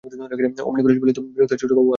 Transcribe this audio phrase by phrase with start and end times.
[0.03, 1.89] অমনি করিস বলেই তো বিরক্ত হয়ে ছোটবাবু আর আসে না।